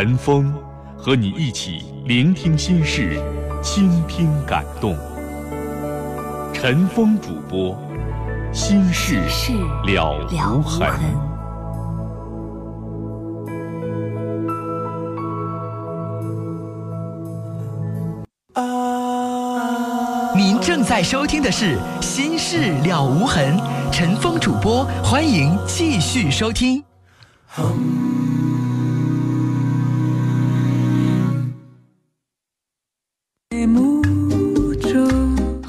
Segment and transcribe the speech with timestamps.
[0.00, 0.54] 陈峰
[0.96, 3.20] 和你一起聆听心事。
[3.60, 4.96] 倾听感动，
[6.54, 7.76] 陈峰主播，
[8.52, 9.20] 心事
[9.88, 10.24] 了
[10.54, 10.88] 无痕。
[20.36, 23.58] 您正在收听的是《心事了无痕》，
[23.90, 26.84] 陈峰主播，欢迎继续收听。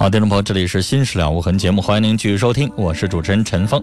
[0.09, 3.79] 好，听众朋友，这里是《新事了无痕》节目，欢迎您继续收听，我是主持人陈峰。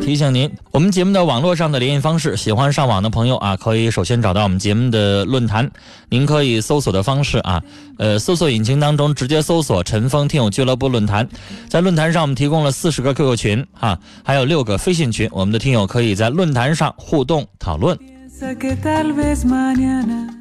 [0.00, 5.70] 提醒您，我们节目的网络上的联系方式，喜欢上网的朋友啊，可以首先找到我们节目的论坛，
[6.08, 7.62] 您可以搜索的方式啊，
[7.98, 11.28] 呃，搜索引擎当中直接搜索“陈峰听友俱乐部论坛”。
[11.68, 17.98] 在论坛上，我们提供了四十个 QQ 群啊，还有六个飞信群，我们的听友可以在论坛上互动讨论。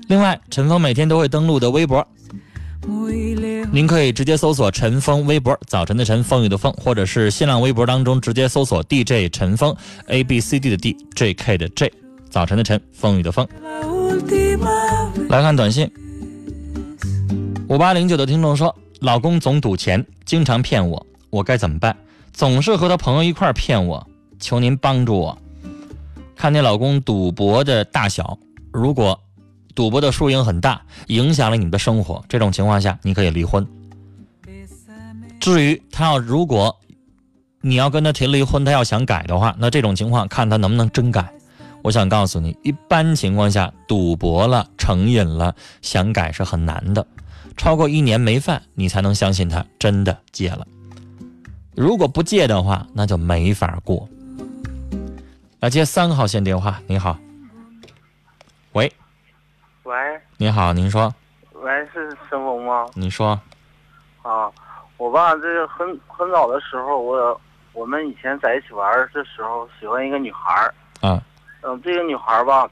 [0.08, 2.08] 另外，陈峰每天都会登录的微博。
[3.72, 9.76] 您可以直接搜索陈峰微博，早晨的晨，风雨的风，或者是新浪微博当中直接搜索 DJ 陈峰
[10.08, 11.94] ，A B C D 的 D，J K 的 J，
[12.32, 13.48] 早晨的晨，风雨的风。
[15.30, 15.90] 来看短信，
[17.68, 21.96] 五八零九的听众说，老公总赌钱，经常骗我，我该怎么办？
[22.34, 24.06] 总是和他朋友一块骗我，
[24.40, 25.38] 求您帮助我。
[26.36, 28.36] 看你老公赌博的大小，
[28.74, 29.20] 如果。
[29.80, 32.22] 赌博的输赢很大，影响了你的生活。
[32.28, 33.66] 这种情况下，你可以离婚。
[35.40, 36.78] 至于他要如果
[37.62, 41.32] 你要跟他提离婚，他要想改的话，那这种情况看他能不能真改。
[41.82, 47.08] 我想告诉你，一般情况下，赌博了、成瘾了，想改是很难的。
[47.56, 50.68] 超过一年没犯，你才能相信他真的戒了。
[51.74, 54.10] 如果不戒的话，那就没法过。
[55.62, 57.18] 来接三号线电话，你好，
[59.90, 61.12] 喂，你好，您说。
[61.52, 62.86] 喂，是陈峰吗？
[62.94, 63.30] 你说。
[64.22, 64.48] 啊，
[64.98, 67.42] 我吧，这个很很早的时候，我
[67.74, 70.72] 我们以前在一起玩的时候，喜欢一个女孩儿。
[71.02, 71.20] 啊。
[71.64, 72.70] 嗯，这个女孩儿吧，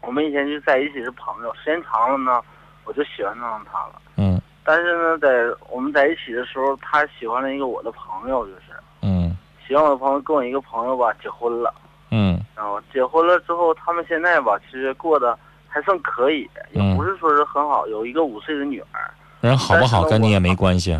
[0.00, 2.40] 我们以前就在一起是朋友，时间长了呢，
[2.86, 4.00] 我就喜欢上她了。
[4.16, 4.40] 嗯。
[4.64, 5.28] 但是呢，在
[5.68, 8.62] 我们在一起的时候，她喜欢了一个我的朋友，就是。
[9.02, 9.36] 嗯。
[9.68, 11.74] 喜欢我的朋友跟我一个朋友吧结婚了。
[12.10, 12.40] 嗯。
[12.56, 15.38] 然后结婚了之后，他们现在吧，其实过得。
[15.74, 17.84] 还算可以，也不是说是很好。
[17.88, 20.92] 有一个五岁的女儿，人好不好跟你也没关系。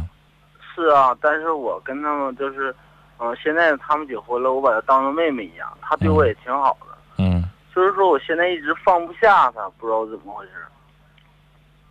[0.75, 2.75] 是啊，但是我跟他们就是，
[3.21, 6.87] 嗯，现在他们结婚了，我把她当成妹妹一样，她对我也挺好的。
[7.19, 10.53] 嗯，就是说我现在一直放不下她，不知道怎么回事。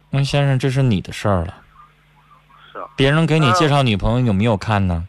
[0.10, 1.56] 那先生，这是你的事儿了。
[2.70, 2.90] 是啊。
[2.98, 5.08] 别人给你介绍女朋友有没有看呢？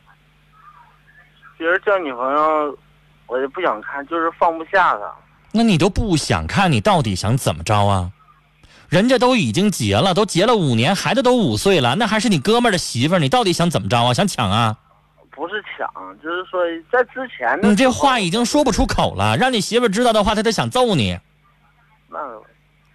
[1.58, 2.78] 别人叫女朋友，
[3.26, 5.12] 我也不想看，就是放不下她。
[5.56, 8.10] 那你都不想看，你到底想怎么着啊？
[8.88, 14.12] 人家都已经结了，都结了五年，孩子都五岁了，那还是你哥们儿的媳妇儿，你到底想怎么着啊？
[14.12, 14.76] 想抢啊？
[15.30, 15.88] 不是抢，
[16.20, 16.60] 就是说
[16.90, 17.58] 在之前。
[17.62, 21.18] 你这话已经说不出口了，让你媳妇儿知道的话，她得想揍你。
[22.10, 22.18] 那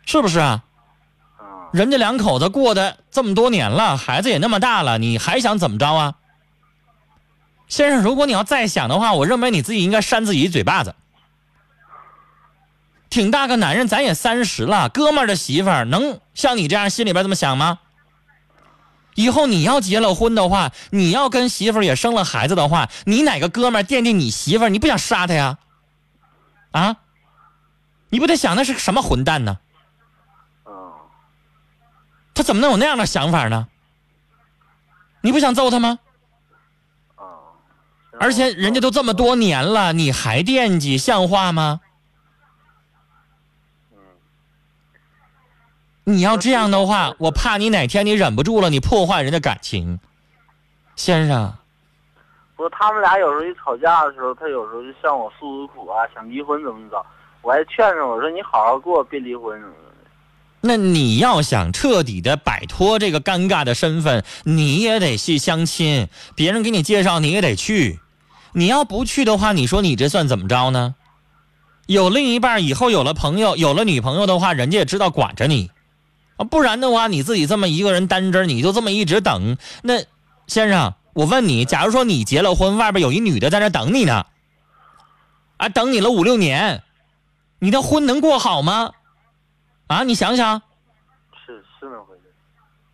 [0.06, 0.64] 是不是啊？
[1.72, 6.16] 人家两口子过的这么多年了，孩子也那么大了，你还想怎么着啊？
[7.68, 10.96] 先生，如果你要再想的话，我认为你自己应该扇自己一嘴巴子。
[13.10, 17.80] 挺大个男人，咱也三十了，哥们儿的媳妇儿能像你这样心里边这么想吗？
[19.16, 25.58] 以后你要结了婚的话，你要跟媳妇儿也生了孩子的话，你哪个哥们儿惦记你媳妇儿，你不想杀他呀？
[26.72, 26.98] 啊？
[28.10, 29.58] 你不得想那是什么混蛋呢？
[32.34, 33.68] 他怎么能有那样的想法呢？
[35.22, 36.00] 你不想揍他吗？
[38.20, 41.82] 而且人家都这么多年了，你还惦记，像话吗？
[46.10, 50.00] 你要这样的话，我怕你哪天你忍不住了，你破坏人家感情，
[50.96, 51.54] 先生。
[52.56, 57.06] 不，他们俩有时候一吵架的时候，他有时候就向我诉诉苦啊，想离婚怎么着，
[57.44, 59.80] 我还劝着我说你好好过，别离婚什么的。
[60.62, 68.00] 那你要想彻底的摆脱这个尴尬的身份，你也得去相亲，别人给你介绍你也得去。
[68.54, 70.96] 你要不去的话，你说你这算怎么着呢？
[71.86, 75.72] 有另一半以后有了朋友，有了女朋友的话，人家也知道管着你，
[76.40, 80.06] 啊，不然的话，你自己这么一个人单着，你就这么一直等，那
[80.48, 84.26] 先生，我问你，假如说你结了婚，外边有一女的在那等你呢，
[85.58, 86.82] 啊，等你了五六年，
[87.60, 88.92] 你的婚能过好吗？
[89.88, 90.62] 啊，你想想，
[91.46, 92.22] 是是那回事。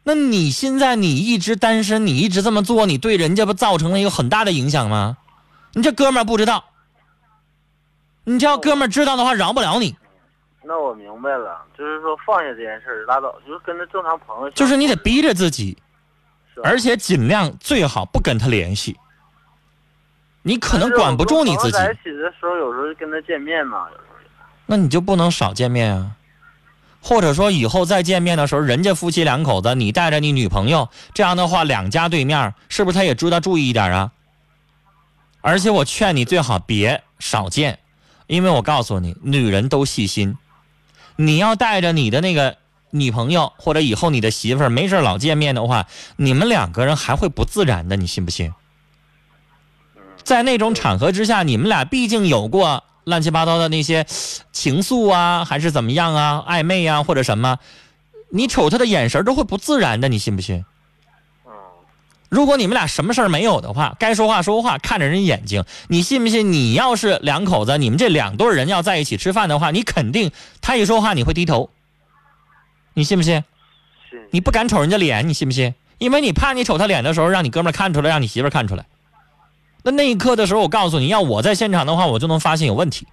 [0.04, 5.18] 那你现在你一直单身，你一直这么做，你对人家不造成了一个很大的影响吗？
[5.74, 6.66] 你这哥们儿不知道。
[8.24, 9.96] 你这要哥们儿知道的话，饶不了你。
[10.68, 14.50] 那我明白了，就是说放下这件事儿，拉倒，就是跟他正常朋友。
[14.52, 15.78] 就是你得逼着自己，
[16.64, 18.98] 而且尽量最好不跟他联系。
[20.42, 21.72] 你可能管不住你自己。
[21.72, 24.16] 在一起的时候，有时候跟他见面嘛，有时候。
[24.66, 26.12] 那你就不能少见面啊？
[27.02, 34.12] 或者说以后再见面的时候，人家夫妻两口子，你带着你女朋友，这样的话，两家对面是不是他也知道注意一点啊？
[35.42, 37.78] 而且我劝你最好别少见。
[38.28, 40.36] 因为我告诉你，女人都细心。
[41.16, 42.58] 你要带着你的那个
[42.92, 48.54] 女朋友或者以后你的媳妇儿没事老见面的话，你们两个人还会不自然的，你信不信？
[50.24, 54.06] 在那种场合之下，你们俩毕竟有过乱七八糟的那些
[54.52, 57.60] 情愫啊，还是怎么样啊，暧昧啊或者什么，
[58.32, 60.66] 你瞅他的眼神都会不自然的，你信不信？
[62.30, 66.51] 如果你们俩什么事儿没有的话，该说话说话，看着人眼睛，你信不信？
[66.51, 71.69] 你要是两口子，你们这两对人要在一起吃饭的话，你肯定他一说话你会低头，
[72.94, 73.44] 你信不信？
[74.31, 75.75] 你不敢瞅人家脸，你信不信？
[75.98, 78.86] 因为你怕你瞅他脸的时候，让你哥们看出来，让你媳妇看出来。
[79.83, 83.07] 那那一刻的时候，我告诉你要我在现场的话，我就能发现有问题，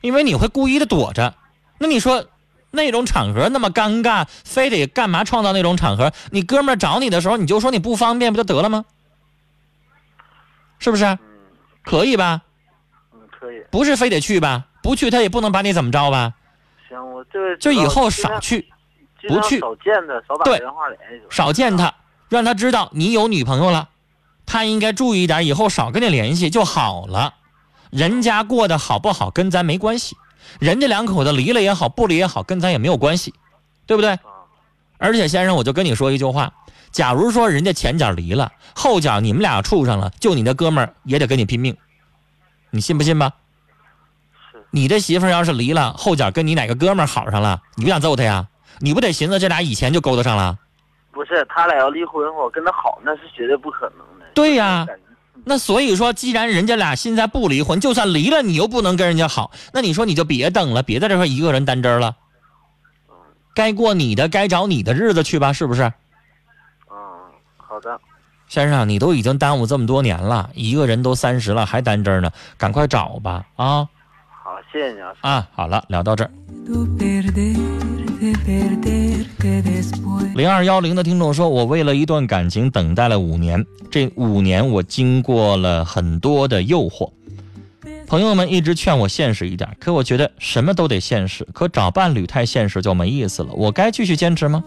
[0.00, 1.34] 因为你会故意的躲着。
[1.78, 2.24] 那你说？
[2.72, 6.12] 那种场合那么尴尬，非得干嘛创造那种场合？
[6.30, 8.84] 你哥们儿找你的时候，你就说你不方便，不就得了吗？
[10.78, 11.04] 是不是？
[11.04, 11.18] 嗯，
[11.84, 12.42] 可以吧？
[13.14, 13.62] 嗯，可以。
[13.70, 14.64] 不是非得去吧？
[14.82, 16.34] 不去他也不能把你怎么着吧？
[16.88, 18.68] 行，我这就以后少去，
[19.28, 19.60] 不去。
[19.60, 21.22] 少见他，少打电话联系。
[21.30, 21.94] 少见他，
[22.28, 23.90] 让他知道你有女朋友了，
[24.44, 27.34] 他应该注意一点，以后少跟你联系就好了。
[27.90, 30.16] 人家过得好不好跟咱没关系。
[30.60, 33.34] 人家两口子离了也好，不离也好，跟咱也没有关系，
[33.86, 34.18] 对不对？
[34.98, 36.52] 而且先生，我就跟你说一句话：
[36.90, 41.76] 假如说人家前脚离了，后脚你们俩处上了，就你那哥们儿也得跟你拼命，
[42.70, 43.32] 你信不信吧？
[44.70, 48.46] 你这媳妇要是离了，后脚跟你哪个哥们儿好上了，你不想揍他呀？
[48.78, 50.58] 你不得寻思这俩以前就勾搭上了？
[51.10, 54.26] 不是，他俩要离婚，我跟他好那是绝对不可能的。
[54.34, 54.86] 对呀。
[55.44, 62.16] 那所以说，既然人家俩现在不离婚，就算离了，你又不能跟人家好，那你说你就别等了，别在这块一个人单着了。
[63.54, 65.82] 该过你的，该找你的日子去吧，是不是？
[66.90, 66.96] 嗯，
[67.56, 68.00] 好的。
[68.48, 73.88] 先生，你都已经耽误这么多年了，一个人都三十了还单着呢，赶快找吧啊！
[74.72, 75.12] 好，谢谢你啊。
[75.20, 76.30] 啊，好了，聊到这儿。
[80.34, 87.10] 零二幺零的听众说：“我为了一段感情等待了五年，这五年我经过了很多的诱惑。
[88.06, 91.46] 朋友们一直劝我现实一点，可我觉得什么都得现实。
[91.52, 93.52] 可找伴侣太现实就没意思了。
[93.52, 94.64] 我该继续坚持吗？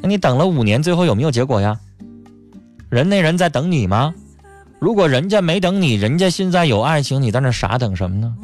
[0.00, 1.78] 那你等了五年，最后有没有结果呀？
[2.88, 4.14] 人那人在等你吗？
[4.80, 8.34] 如果人家没等你，人家现在有爱情，你在那傻等什么呢？”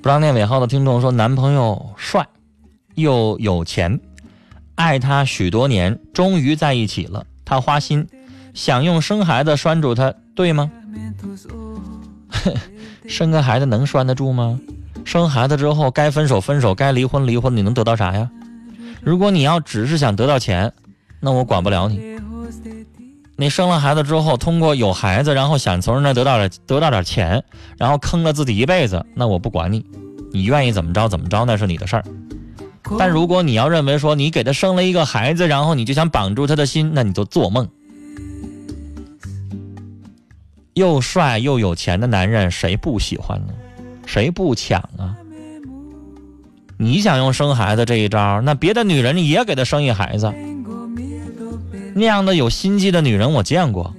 [0.00, 2.26] 不让念尾号的听众说：“男朋友帅，
[2.96, 4.00] 又有钱，
[4.74, 7.24] 爱他许多年，终于在一起了。
[7.44, 8.06] 他花心，
[8.54, 10.70] 想用生孩子拴住他，对吗？
[13.06, 14.58] 生个孩子能拴得住吗？
[15.04, 18.28] 生孩子之后该分手分手，该离婚离婚，你能得到啥呀？
[19.02, 20.72] 如果你要只是想得到钱，
[21.24, 22.18] 那我管不了你。
[23.36, 27.42] 你生了孩子之后，通过有孩子，然后想从人那得到点得到点钱，
[27.78, 29.86] 然后坑了自己一辈子，那我不管你，
[30.32, 32.04] 你愿意怎么着怎么着，那是你的事儿。
[32.98, 37.68] 但如果你要认为说你给他生了一个孩子，然后你就想绑住他的心，那你就做梦。
[40.74, 43.54] 又帅又有钱的男人，谁不喜欢呢？
[44.06, 45.16] 谁不抢啊？
[46.76, 50.32] 你想用生孩子这一招，那别的女人也给他生一孩子。
[51.94, 53.94] 那样的有心机的女人我见过，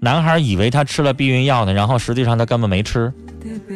[0.00, 3.12] 男孩以为他吃了避孕药呢，然后实际上他根本没吃，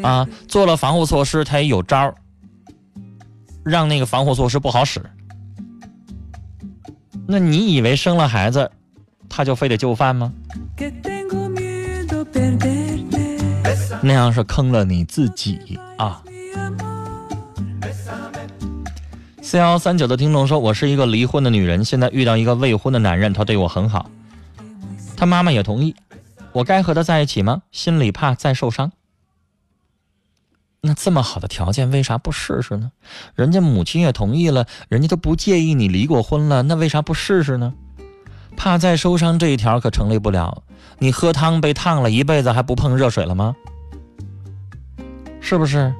[0.03, 2.15] 啊，做了防护措施，他也有招
[3.65, 5.03] 让那个防护措施不好使。
[7.27, 8.71] 那你以为生了孩子，
[9.29, 10.33] 他就非得就范吗？
[14.01, 16.23] 那样是坑了你自己啊。
[19.49, 24.11] 四幺三九的听众说：“我是一个离婚的女人，现在遇到一个未婚的男人，他对我很好，
[25.17, 25.97] 他妈妈也同意，
[26.53, 27.63] 我该和他在一起吗？
[27.73, 28.93] 心里怕再受伤。
[30.83, 32.93] 那这么好的条件，为啥不试试呢？
[33.35, 37.73] 人家母亲也同意了，人家都不介意你离过婚了，那为啥不试试呢？
[38.55, 40.63] 怕再受伤这一条可成立不了。
[40.99, 43.57] 你喝汤被烫了一辈子，还不碰热水了吗？
[45.41, 45.95] 是不是？”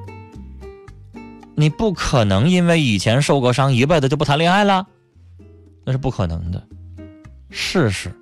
[1.59, 4.87] 你不可能因为以前受过伤，一辈子就不谈恋爱了，
[5.83, 6.63] 那是不可能的。
[7.49, 8.15] 试试，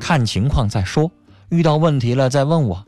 [0.00, 1.12] 看情况再说。
[1.50, 2.82] 遇到问题了再问我，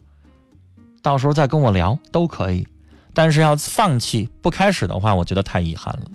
[1.02, 2.66] 到时候再跟我聊都可以。
[3.12, 6.06] 但是要放弃不开始的话，我觉得太遗憾了。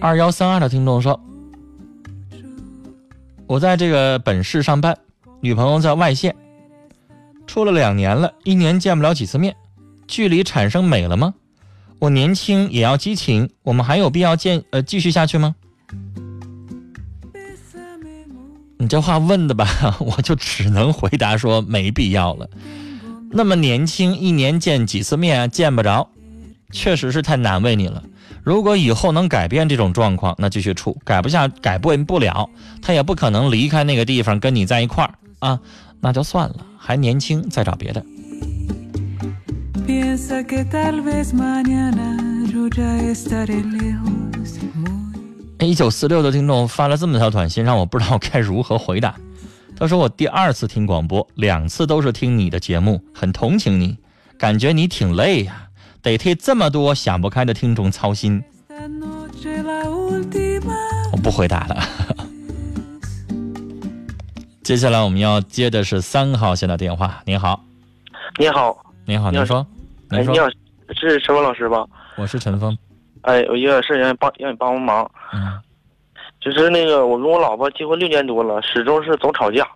[0.00, 1.20] 二幺三二的听众说
[3.48, 4.96] ：“我在这个本市上班，
[5.40, 6.36] 女朋友在外县，
[7.48, 9.52] 处了两年了，一年见不了几次面。”
[10.06, 11.34] 距离产生美了吗？
[11.98, 15.54] 我年轻也要激情，我们还有必要见呃继续下去吗？
[18.78, 19.66] 你这话问的吧，
[19.98, 22.48] 我就只能回答说没必要了。
[23.30, 26.10] 那么年轻，一年见几次面见不着，
[26.70, 28.04] 确实是太难为你了。
[28.44, 32.48] 如果以后能改变这种状况，那继续处；改不下，改不不了，
[32.82, 35.58] 他也不可能离开那个地方跟你在一块儿啊，
[36.00, 38.04] 那就算了，还年轻，再找别的。
[45.60, 49.14] 一九四六的听众发了这么条短信，让我不知道该如何回答。
[49.76, 53.96] 他说：“我第二次听广播，两次都是听你的节目，很同情你，
[54.36, 55.68] 感觉你挺累呀，
[56.02, 58.42] 得替这么多想不开的听众操心。”
[61.12, 61.88] 我不回答了。
[64.64, 67.22] 接下来我们要接的是三号线的电话。
[67.24, 67.64] 您好，
[68.38, 69.64] 您好，您好，您说。
[70.10, 70.48] 哎，你好，
[70.94, 71.84] 是陈峰老师吧？
[72.16, 72.76] 我是陈峰。
[73.22, 75.10] 哎，有一个事让你帮，让你帮帮忙。
[75.32, 75.60] 嗯。
[76.40, 79.66] 就是那个，我跟我老婆结婚六年多了，始终是总吵架。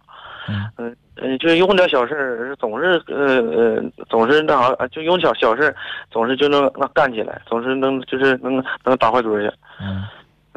[0.49, 0.71] 嗯。
[0.77, 5.75] 嗯嗯，就因为点小事总是呃呃，总是那啥，就因为小小事
[6.11, 9.53] 总是就能那干起来，总是能就是能能打坏嘴去。
[9.81, 10.05] 嗯。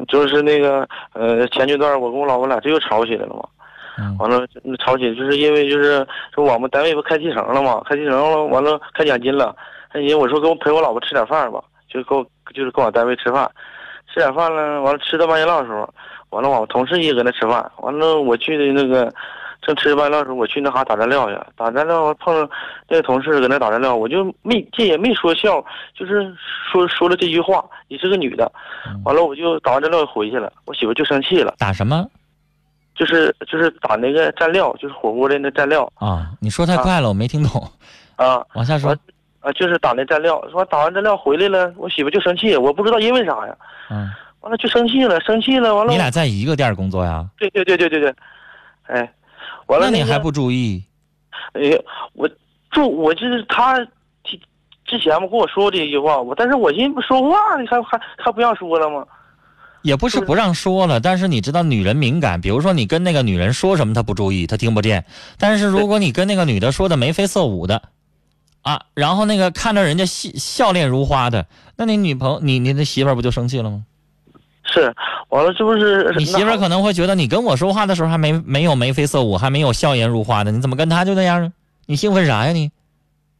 [0.08, 3.42] 就是那个呃，前阶段我跟我老婆俩这又吵起来了嘛。
[4.18, 4.46] 完了，
[4.78, 9.54] 吵起就是因为就是说我们单位不开提成了嘛，开提成了，完了开奖金了，
[9.92, 13.50] 开奖金我说给我陪我老婆吃点饭吧，就跟我就是跟我单位吃饭，
[14.12, 15.88] 吃点饭了，完了吃到半夜的时候，
[16.30, 19.12] 完了我同事也搁那吃饭，完了我去的那个
[19.62, 22.48] 正吃半夜的时候，我去那哈打蘸料去，打蘸料碰上
[22.88, 25.64] 那个同事搁那打蘸料，我就没这也没说笑，
[25.96, 26.34] 就是
[26.70, 28.50] 说说了这句话，你是个女的，
[29.04, 32.04] 完了我就打完蘸料回去了，我媳妇就生气了，打什么？
[32.94, 36.30] 就是就是打那个蘸料，就是火锅的那蘸料啊！
[36.40, 37.62] 你说太快了，我没听懂。
[38.16, 38.96] 啊， 往下说。
[39.40, 43.56] 啊，就是打那蘸料，说打完蘸料回来了，我媳妇就生气，我不知道因为啥呀。
[43.90, 44.10] 嗯。
[44.40, 45.90] 完了就生气了，生气了，完了。
[45.92, 47.26] 你俩在一个店工作呀？
[47.38, 48.14] 对对对对对对。
[48.86, 49.12] 哎，
[49.66, 49.90] 完了。
[49.90, 50.84] 那你还不注意？
[51.54, 51.78] 哎呀，
[52.12, 52.28] 我
[52.70, 53.78] 注我就是他，
[54.84, 59.04] 之前不跟我说过这一句话，我但是我寻思不说话，你还还还不让说了吗？
[59.84, 65.04] 也不是不让说了，但是你知道女人敏感，比如说你跟那个女人说什么，她不注意，她听不见。
[65.38, 67.82] 但是如果你跟那个女的说的眉飞色舞的，
[68.62, 73.84] 啊，然后那个看着人家笑笑脸如花的，那你女朋友，你你的媳妇儿不就生气了吗？
[74.64, 74.90] 是，
[75.28, 81.52] 完了这不是你媳妇儿可能会觉得你跟我说话的时候还没没有眉飞色舞，还没有笑颜如花的，你怎么跟她就那样呢？
[81.84, 82.70] 你兴奋啥呀你？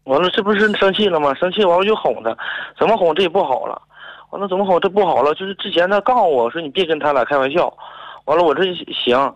[0.05, 1.33] 完了这不是生气了吗？
[1.33, 2.37] 生气完了就哄她，
[2.79, 3.81] 怎么哄这也不好了。
[4.35, 4.81] 完了怎么好？
[4.81, 7.73] 这不好了，就是之前他告诉我说你别跟他俩开玩笑，
[8.25, 9.33] 完了我这行，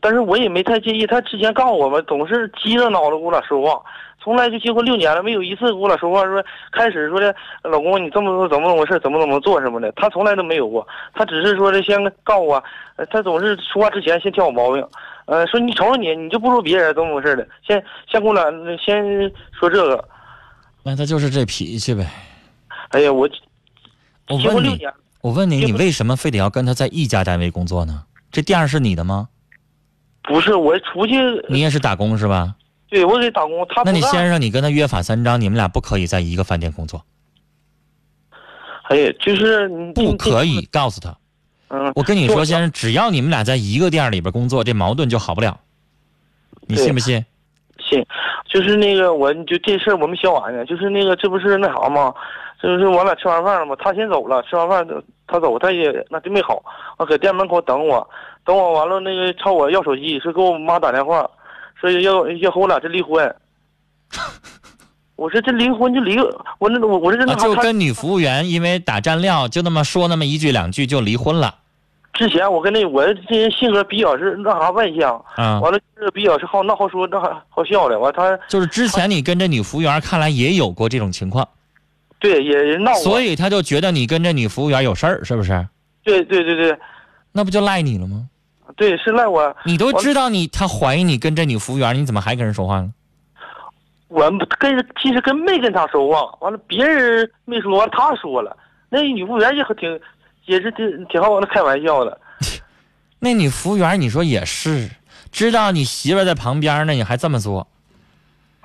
[0.00, 1.04] 但是我也没太介意。
[1.04, 3.82] 他之前告诉我们，总是急着脑子跟我俩说话，
[4.22, 7.34] 从来就结婚六年了，没有一次跟我俩说话说开始说的
[7.64, 10.86] 老公你这么做怎么怎么回事怎么怎么做什么的，他从来都没有过。
[11.12, 12.62] 他只是说的先告诉我，
[13.10, 14.86] 他总是说话之前先挑我毛病，
[15.24, 18.44] 呃，说你瞅瞅你，你就不如别人怎么回事的，先先跟我俩
[18.78, 19.04] 先
[19.50, 20.04] 说这个，
[20.84, 22.06] 那他就是这脾气呗。
[22.90, 23.28] 哎呀我。
[24.28, 24.80] 我问你，
[25.20, 28.04] 我问你，你为什么非得要跟他在一家单位工作呢？
[28.32, 29.28] 这店是你的吗？
[30.22, 31.14] 不是，我出去。
[31.48, 32.54] 你也是打工是吧？
[32.88, 33.66] 对，我给打工。
[33.68, 37.04] 他那你先生，你跟他约法三章，你们俩不可以在一个饭店工作。
[38.88, 41.16] 哎呀，就是不可以告诉他。
[41.68, 41.92] 嗯。
[41.94, 45.58] 我跟你说，先生，只要你们俩在一个店里边工作，这矛盾就好不了。
[46.66, 47.24] 你信不信？
[47.78, 48.04] 信。
[48.48, 50.64] 就是那个，我就这事儿我没写完呢。
[50.64, 52.12] 就是那个，这不是那啥吗？
[52.62, 54.86] 就是我俩吃完饭了嘛，他先走了，吃完饭
[55.26, 56.62] 他走，他也那就没好，
[56.98, 58.08] 我搁店门口等我，
[58.44, 61.28] 等我完了那个朝我要手机，说给我妈打电话，
[61.80, 63.34] 说要要和我俩这离婚。
[65.16, 66.18] 我说这离婚就离，
[66.58, 71.54] 我那我我这就跟女服务员因为打蘸料就那么说那么一句两句就离婚了。
[72.12, 77.98] 之前我跟那我这人性格比较是那啥外向，啊，完了是比较是好闹好说那好好笑的。
[77.98, 81.46] 完他就是之前你跟这女服务员看来也有过这种情况，
[82.18, 85.66] 对，也闹过，所以他就觉得你跟这女服务员有事儿，是不是？
[86.02, 86.78] 对对对对，
[87.32, 88.28] 那不就赖你了吗？
[88.76, 89.54] 对，是赖我。
[89.64, 92.92] 你都知道你他怀疑你跟这女服务员，你怎么还跟人说话呢？
[94.08, 98.56] 我跟其实跟没跟他说话，完了别人没说，完他说了。
[98.88, 100.00] 那女服务员也挺，
[100.46, 102.20] 也是挺挺好，那开玩笑的。
[103.18, 104.88] 那女服务员，你说也是，
[105.32, 107.66] 知道你媳妇在旁边呢，你还这么做？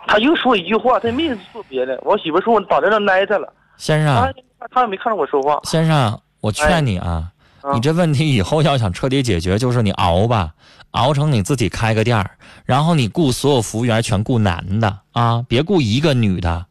[0.08, 2.00] 他又说一句话，他没说别的。
[2.04, 3.52] 我媳妇说我打在那挨他了。
[3.78, 4.34] 先生，
[4.72, 5.60] 他也没看着我说话。
[5.64, 7.26] 先生，我劝你啊，
[7.74, 10.52] 你这问题以后要想彻底解决，就是你熬吧。
[10.92, 12.32] 熬成你自己开个店儿，
[12.66, 16.66] 然后你雇所有服务员全雇男的啊，别雇一个女的，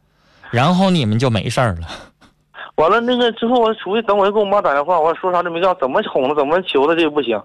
[0.51, 1.89] 然后你们就没事儿了。
[2.77, 7.41] 完了那个之后，我出去等我给我妈打电话，我说啥都没干，怎么哄他，怎么求她，这不行。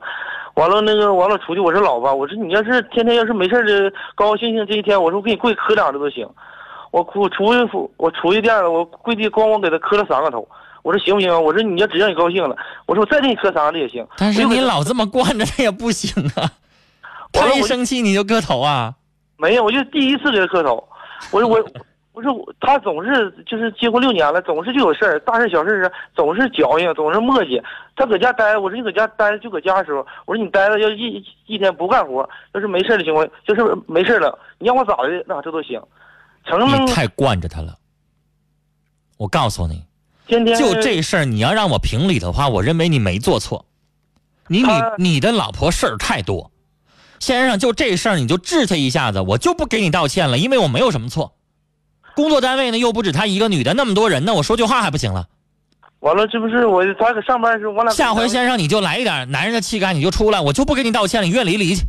[0.55, 6.27] 完了那个完了出去，我说老婆，我说你要是天天要是没事的高高兴兴这一天，我说我给你跪磕两个都行。
[6.91, 10.47] 我我出去我出去店了，我跪地咣咣给他磕了三个头。
[10.81, 11.43] 我说行不行？
[11.43, 14.05] 我说你要只要你高兴了，我说我再给你磕三个也行。
[14.17, 16.49] 但是你老这么惯着他也不行啊。
[17.33, 18.93] 他一生气你就磕头啊？
[19.37, 20.81] 没有，我就第一次给他磕头。
[21.31, 21.57] 我说我，
[22.15, 27.61] 我说他总是就是结婚六年了，总是就有事儿，大事小事是总是矫情，总是磨叽。
[27.95, 35.81] 他搁家待，我说你搁家待就搁家的时候，我说你待着要一一天不干活，要是没事的情况，就是没事了，你让我咋的那这都行。
[36.45, 37.77] 成你太惯着他了。
[39.17, 39.83] 我告诉你，
[40.27, 43.65] 天天就这事儿，你要让我评理的话，我认为你没做错。
[44.47, 46.51] 你你你的老婆事儿太多。
[47.19, 51.33] 先生，就这事儿你就治他一下子，我就不给你道歉了，因为我没有什么错。
[52.15, 55.27] 工作单位呢又不止她一个女的，那么多人呢，我说句话还不行了。
[55.99, 61.83] 完了，这不是我他搁上班时候，我俩下回先生你就来一点男人的气概，你就出来，我就不给你道歉了，你愿离离去。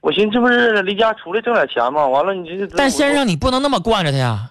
[0.00, 2.06] 我寻思这不是离家出来挣点钱吗？
[2.06, 4.50] 完了你这但先生你不能那么惯着他呀。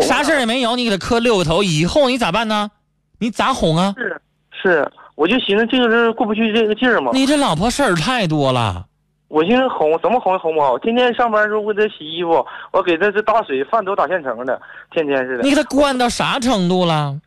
[0.00, 2.70] 啥事也没有，你给他磕六个头，以后你咋办呢？
[3.18, 3.94] 你咋哄啊？
[3.96, 4.20] 是
[4.62, 7.10] 是，我就寻思这个人过不去这个劲儿嘛。
[7.14, 8.86] 你这老婆事儿太多了。
[9.28, 10.78] 我寻思哄，怎么哄也哄不好。
[10.78, 14.60] 天天上班的时候，我给他洗衣服，我给他这打水，饭都打现成的，
[14.92, 15.42] 天天似的。
[15.42, 17.18] 你给他惯到啥程度了？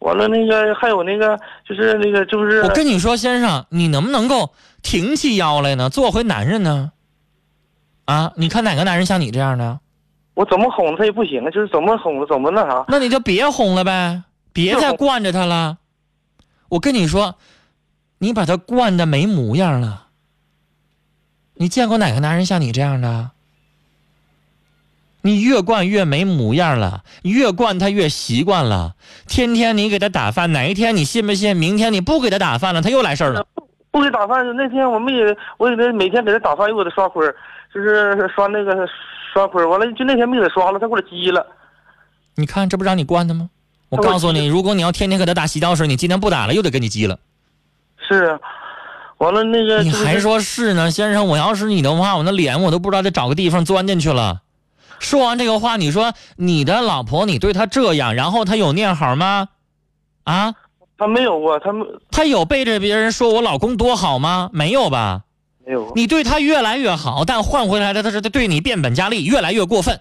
[0.00, 4.50] 完了，那个还有那个，就是那个，就是我跟你说，先生，你能不能够
[4.82, 5.88] 挺起腰来呢？
[5.88, 6.90] 做回男人呢？
[8.04, 9.80] 啊，你看哪个男人像你这样的？
[10.34, 12.84] 我怎么哄他也不行，就是怎么哄怎么那啥。
[12.88, 15.78] 那你就别哄了呗，别再惯着他了。
[16.68, 17.36] 我跟你说，
[18.18, 20.03] 你把他惯的没模样了。
[21.54, 23.30] 你见过哪个男人像你这样的？
[25.26, 28.94] 你越惯越没模样了，越惯他越习惯了。
[29.26, 31.56] 天天你给他打饭，哪一天你信不信？
[31.56, 33.46] 明天你不给他打饭了，他又来事儿了。
[33.90, 37.34] 不给打饭，那天我没给，我给他每天给他打饭，又给他刷坤
[37.72, 38.86] 就是刷那个
[39.32, 41.46] 刷坤完了就那天没给他刷了，他给我急了。
[42.34, 43.48] 你看，这不让你惯的吗？
[43.88, 47.18] 我告诉你，如果你要天天给他打洗脚水，你今天不打了，又得给你急了。
[48.06, 48.38] 是。
[49.18, 54.40] 完了，那个你还说是呢，先生，我要是你的话，我那脸我都不知道得找个地方钻进去了。
[54.98, 59.48] 说完这个话，你说你的老婆，你对她这样，然后她有念好吗？
[60.24, 60.54] 啊？
[60.96, 64.50] 她没有啊，她没，她有背着别人说我老公多好吗？
[64.52, 65.22] 没有吧？
[65.66, 65.92] 没有。
[65.94, 70.00] 你对她越来越好，但换回来的她是她对你变本加厉，越来越过分。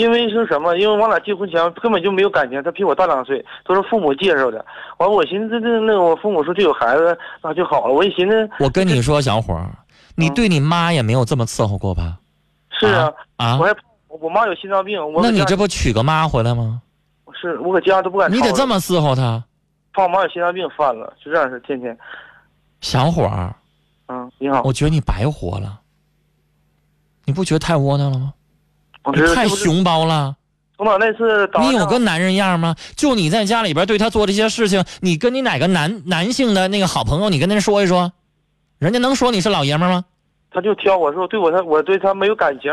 [0.00, 0.74] 因为是什么？
[0.78, 4.64] 因为我俩结婚前根本就没有感情，他比我大两岁，都是父母介绍的。
[4.98, 7.92] 完，我寻思这这那个，我父母说这有孩子那就好了。
[7.92, 9.68] 我一寻思，我跟你说，小伙儿，
[10.16, 12.18] 你对你妈也没有这么伺候过吧？
[12.70, 13.74] 是啊，啊，我还
[14.08, 16.80] 我妈有心脏病，我那你这不娶个妈回来吗？
[17.38, 18.32] 是我搁家都不敢。
[18.32, 19.44] 你得这么伺候她。
[19.92, 21.96] 怕我妈有心脏病犯了，就这样式，天天。
[22.80, 23.54] 小伙儿，
[24.08, 24.62] 嗯，你好。
[24.64, 25.80] 我觉得你白活了，
[27.24, 28.32] 你不觉得太窝囊了吗？
[29.06, 30.36] 你太熊包了！
[30.76, 32.74] 从哪那次你有个男人样吗？
[32.96, 38.12] 就你在家里边对他做这些事情，你跟你哪个男男性的那个好朋友，你跟他说一说，
[38.78, 40.04] 人家能说你是老爷们吗？
[40.50, 42.72] 他就挑我说对我他我对他没有感情，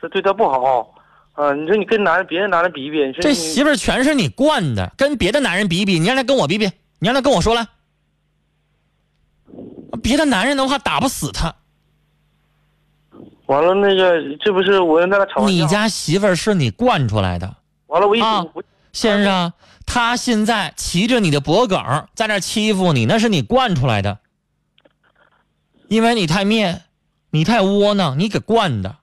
[0.00, 0.94] 说对他不好，
[1.32, 6.66] 啊，你说你跟男人别的男人比比，这媳妇儿全是你惯的，跟别的男人比比，你让他跟我比比，
[6.98, 7.66] 你让他跟我说来，
[10.02, 11.54] 别的男人的话打不死他。
[13.46, 17.56] 完了，那个这不是我跟他吵你家媳妇儿是你惯出来的。
[17.86, 18.20] 完了，我一
[18.92, 19.52] 先生，
[19.84, 21.78] 他现在骑着你的脖梗
[22.14, 24.18] 在那欺负你，那是你惯出来的。
[25.88, 26.82] 因为你太面，
[27.30, 28.96] 你太窝囊，你给惯的。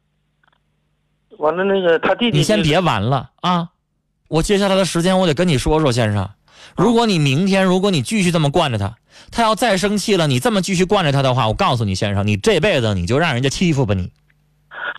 [1.37, 3.69] 完了那个他弟弟，你先别完了啊！
[4.27, 6.29] 我接下来的时间我得跟你说说，先生。
[6.75, 8.95] 如果你明天如果你继续这么惯着他，
[9.29, 14.11] 他要再生气了，你这么继续惯着他的话，我告诉你，先生，你这辈子你就让人家欺负吧你。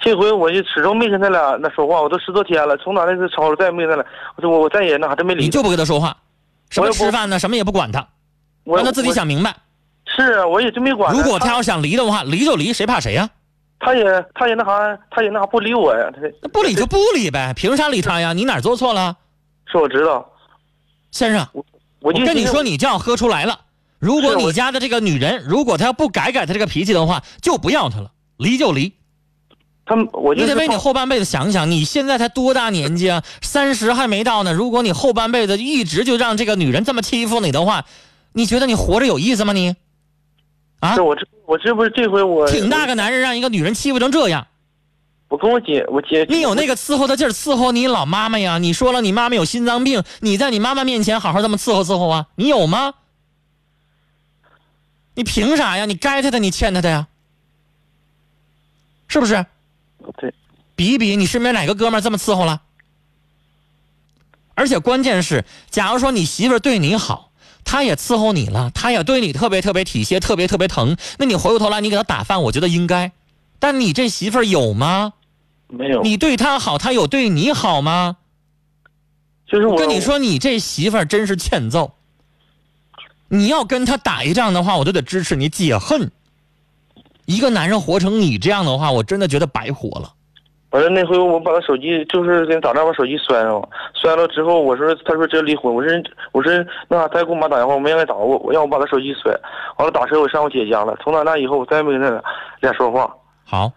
[0.00, 5.44] 这回我就始终没跟他俩那说话，我都十多天了，从哪那次吵了再也没跟他俩，我我我再也那啥真没理。
[5.44, 6.16] 你就不跟他说话，
[6.70, 7.38] 什么吃饭呢？
[7.38, 8.06] 什么也不管他，
[8.64, 9.54] 让他自己想明白。
[10.06, 11.14] 是啊，我也真没管。
[11.14, 13.28] 如果他要想离的话，离就离，谁怕谁呀？
[13.80, 16.08] 他也他也那啥，他也那啥不理我呀。
[16.42, 18.32] 他不理就不理呗，凭啥理他呀？
[18.32, 19.16] 你哪做错了？
[19.66, 20.30] 是我知道，
[21.10, 21.64] 先生，我
[22.00, 23.58] 我跟你说，你这样喝出来了。
[23.98, 28.92] 如果你家的这个女人，如果她要不改改她这个脾气的话，就不要她了，离就离。
[29.84, 33.22] 他我你得为你后半辈子想想，你现在才多大年纪啊？
[33.42, 34.52] 三十还没到呢。
[34.52, 37.84] 如果你后半辈子一直就让这个女人这么欺负你的话，
[38.32, 39.52] 你觉得你活着有意思吗？
[39.52, 39.74] 你
[40.80, 40.96] 啊？
[41.02, 44.46] 我这我这不是这回我挺大个男人，让一个女人欺负成这样。
[45.28, 48.58] 我跟我姐，我姐你有那个伺候的劲儿，伺候你老妈妈呀？
[48.58, 52.26] 你说了你妈妈有心脏病，你在你妈妈面前好好这么伺候伺候啊？
[52.36, 52.94] 你有吗？
[55.14, 55.86] 你凭啥呀？
[55.86, 57.08] 你该她的，你欠她的呀？
[59.08, 59.44] 是不是？
[60.18, 60.34] 对，
[60.74, 62.62] 比一比，你身边哪个哥们这么伺候了？
[64.54, 67.30] 而且关键是，假如说你媳妇对你好，
[67.64, 73.12] 她也伺候你了，她也对你特别特别体贴，特别特别疼，那你回过头来你给她打饭，我觉得应该。
[73.58, 75.14] 但你这媳妇有吗？
[75.68, 76.02] 没有。
[76.02, 78.18] 你对她好，她有对你好吗？
[79.46, 81.94] 就是我跟你说，你这媳妇真是欠揍。
[83.28, 86.10] 你要跟她打一仗的话，我都得支持你解恨。
[87.26, 90.08] 一个男人活成你这样的话，我真的觉得白活了。
[90.70, 95.92] 完了那回我把他手机就是跟打仗把手机摔了，摔了之后我说他说这离婚，我说
[96.32, 96.50] 我说
[96.88, 99.30] 那啥他给我妈打电话，我没让他打我，我让我把他手机摔，
[99.76, 100.96] 完了打车我上我姐家了。
[101.04, 102.22] 从那那以后我再也没跟他
[102.60, 103.14] 俩说话。
[103.44, 103.70] 好，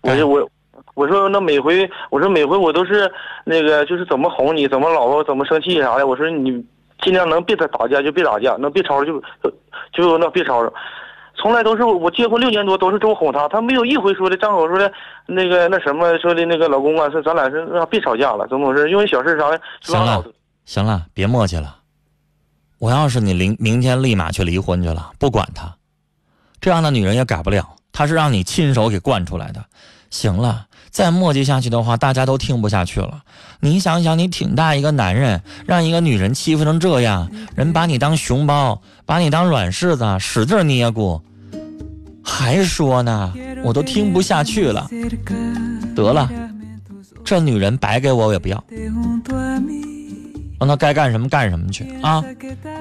[0.00, 0.50] 我就我
[0.94, 3.08] 我说那每回我说每回我都是
[3.44, 6.50] 那个就是怎么哄你怎么老婆怎么生气啥的，我说你
[7.00, 9.22] 尽量能别再打架就别打架，能别吵吵就
[9.92, 10.74] 就那别吵吵。
[11.34, 14.92] 从来都是我结婚六年多，都是这么哄她，她没有一回说的张口说的，
[15.26, 18.90] 那个那什么说的那个老公啊，说咱俩是别吵架了，怎么回事？
[18.90, 19.60] 因为小事啥的。
[19.80, 20.24] 行了，
[20.64, 21.76] 行了，别磨叽了。
[22.78, 25.72] 我要是你，明明天立马去离婚去了，不管她。
[26.60, 29.64] 这样的女人也改不了，她是让你亲手给惯出来的。
[30.10, 33.22] 行了，再磨叽下去的话，大家都听不下去了。
[33.60, 41.18] 你想想，你挺大一个男人，让一个女人欺负成这样，人把你当熊猫，把你当软柿子，使劲捏咕，
[42.22, 43.32] 还说呢，
[43.64, 44.86] 我都听不下去了。
[45.96, 46.30] 得了，
[47.24, 48.62] 这女人白给我我也不要，
[50.60, 52.22] 让她该干什么干什么去啊！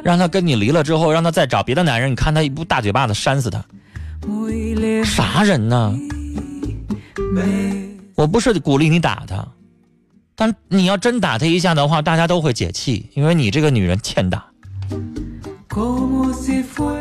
[0.04, 3.64] 让她跟你离了之后，让她再找别的男人，你看她一部大嘴巴子扇死她。
[5.06, 5.98] 啥人呢？
[8.16, 9.48] 我不是鼓励你打他，
[10.36, 14.46] 但你要真打他一下的话，大家都会解气，因为你这个女人欠打。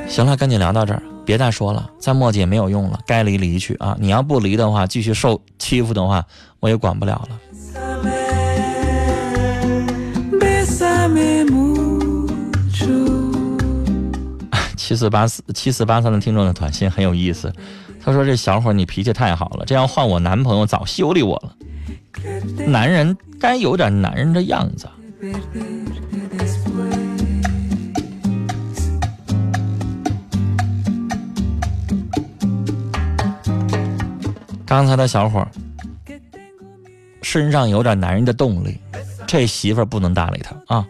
[0.08, 3.96] 行了，跟你聊到这儿，别再说了，再磨叽也没有用了，该离离去啊！
[4.00, 6.24] 你要不离的话，继续受欺负的话，
[6.60, 7.40] 我也管不了了。
[14.90, 17.52] 七四八四七四八三的听众的短信很有意思。
[18.04, 21.54] 他说：“这小伙，你脾气太好了，这样换我男朋友早修理我了。
[22.66, 24.88] 男人该有点男人的样子。”
[34.66, 35.46] 刚才的小伙
[37.22, 38.76] 身上有点男人的动力，
[39.24, 40.84] 这媳妇不能搭理他啊。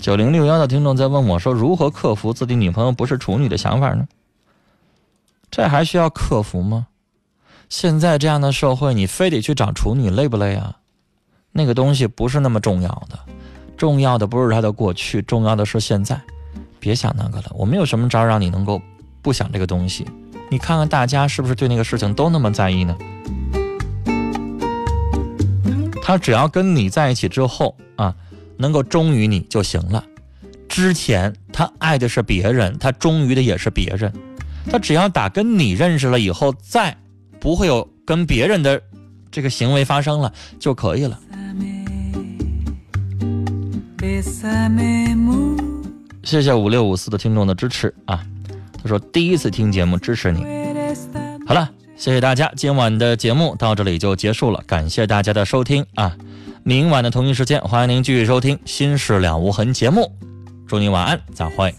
[0.00, 4.06] 九零六幺的听众在问我说：“如何克服自己女朋友不是处女的想法呢？”
[5.50, 6.88] 这还需要克服吗？
[7.70, 10.76] 现在这样的社会，你非得去找处女，累不累啊？
[11.52, 13.18] 那个东西不是那么重要的，
[13.78, 16.20] 重要的不是他的过去，重要的是现在。
[16.78, 18.82] 别想那个了，我们有什么招让你能够
[19.22, 20.06] 不想这个东西。
[20.50, 22.94] 你看看大家是不是对那个事情都那么在意呢？
[26.04, 28.14] 他只要跟你在一起之后啊。
[28.56, 30.04] 能够忠于你就行了。
[30.68, 34.12] 之前他爱的是别人，他忠于的也是别人。
[34.70, 36.96] 他只要打跟你认识了以后，再
[37.40, 38.80] 不会有跟别人的
[39.28, 41.18] 这个行为发生了就可以了。
[46.22, 48.24] 谢谢五六五四的听众的支持啊！
[48.80, 50.44] 他说第一次听节目支持你。
[51.44, 51.68] 好了，
[52.04, 56.14] 谢谢大家，今晚的节目到这里就结束了，感谢大家的收听啊！
[56.62, 60.12] 明晚的同一时间，欢迎您继续收听《心事了无痕》节目。
[60.68, 61.74] 祝您晚安，再会。